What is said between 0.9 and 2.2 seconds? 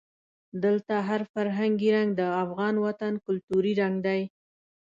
هر فرهنګي رنګ